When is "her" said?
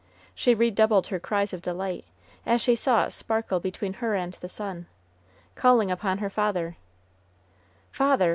1.13-1.19, 4.01-4.15, 6.17-6.29